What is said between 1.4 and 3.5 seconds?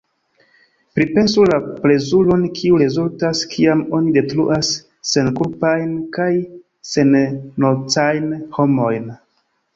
la plezuron kiu rezultas